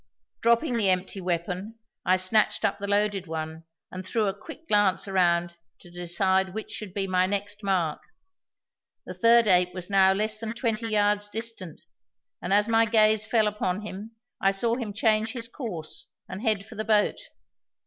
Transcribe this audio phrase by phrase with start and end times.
[0.41, 5.07] Dropping the empty weapon, I snatched up the loaded one, and threw a quick glance
[5.07, 8.01] around to decide which should be my next mark.
[9.05, 11.81] The third ape was now less than twenty yards distant,
[12.41, 16.65] and as my gaze fell upon him I saw him change his course and head
[16.65, 17.19] for the boat.